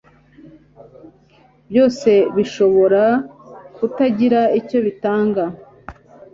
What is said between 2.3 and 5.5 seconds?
bishobora kutagira icyo bitanga